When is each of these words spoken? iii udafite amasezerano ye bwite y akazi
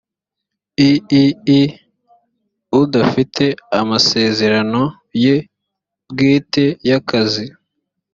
iii 0.87 1.63
udafite 2.81 3.45
amasezerano 3.79 4.81
ye 5.23 5.35
bwite 6.09 6.63
y 6.87 6.91
akazi 6.99 7.45